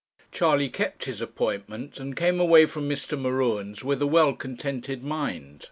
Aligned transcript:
Charley 0.31 0.67
kept 0.67 1.05
his 1.05 1.21
appointment, 1.21 1.99
and 1.99 2.15
came 2.17 2.39
away 2.39 2.65
from 2.65 2.89
Mr. 2.89 3.15
M'Ruen's 3.15 3.83
with 3.83 4.01
a 4.01 4.07
well 4.07 4.33
contented 4.33 5.03
mind. 5.03 5.59